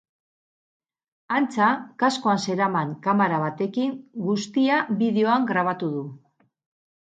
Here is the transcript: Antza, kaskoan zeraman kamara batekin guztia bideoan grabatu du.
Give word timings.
Antza, 1.39 1.67
kaskoan 2.03 2.41
zeraman 2.45 2.95
kamara 3.09 3.37
batekin 3.45 3.93
guztia 4.31 4.81
bideoan 5.03 5.47
grabatu 5.53 5.93
du. 5.99 6.03